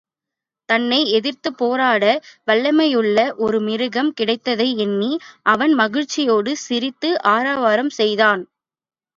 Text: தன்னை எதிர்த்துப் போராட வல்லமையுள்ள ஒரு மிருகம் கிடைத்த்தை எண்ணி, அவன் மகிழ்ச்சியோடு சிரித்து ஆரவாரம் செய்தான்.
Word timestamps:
தன்னை 0.69 1.11
எதிர்த்துப் 1.11 1.57
போராட 1.57 2.05
வல்லமையுள்ள 2.47 3.17
ஒரு 3.37 3.59
மிருகம் 3.59 4.11
கிடைத்த்தை 4.21 4.67
எண்ணி, 4.77 5.11
அவன் 5.45 5.73
மகிழ்ச்சியோடு 5.73 6.57
சிரித்து 6.57 7.11
ஆரவாரம் 7.31 7.93
செய்தான். 7.99 8.43